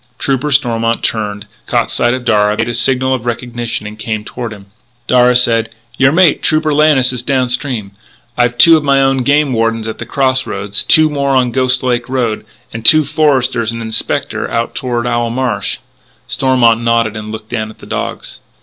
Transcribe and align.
Trooper 0.17 0.51
Stormont 0.51 1.03
turned, 1.03 1.45
caught 1.67 1.91
sight 1.91 2.15
of 2.15 2.25
Darragh, 2.25 2.57
made 2.57 2.67
a 2.67 2.73
signal 2.73 3.13
of 3.13 3.23
recognition, 3.27 3.85
and 3.85 3.99
came 3.99 4.25
toward 4.25 4.51
him. 4.51 4.65
Darragh 5.05 5.37
said: 5.37 5.75
"Your 5.95 6.11
mate, 6.11 6.41
Trooper 6.41 6.73
Lannis, 6.73 7.13
is 7.13 7.21
down 7.21 7.49
stream. 7.49 7.91
I've 8.35 8.57
two 8.57 8.75
of 8.75 8.83
my 8.83 8.99
own 8.99 9.19
game 9.19 9.53
wardens 9.53 9.87
at 9.87 9.99
the 9.99 10.07
cross 10.07 10.47
roads, 10.47 10.81
two 10.81 11.07
more 11.07 11.35
on 11.35 11.49
the 11.51 11.53
Ghost 11.53 11.83
Lake 11.83 12.09
Road, 12.09 12.47
and 12.73 12.83
two 12.83 13.05
foresters 13.05 13.71
and 13.71 13.79
an 13.79 13.89
inspector 13.89 14.49
out 14.49 14.73
toward 14.73 15.05
Owl 15.05 15.29
Marsh." 15.29 15.77
Stormont 16.27 16.81
nodded, 16.81 17.15
looked 17.25 17.49
down 17.49 17.69
at 17.69 17.77
the 17.77 17.85
dogs. 17.85 18.39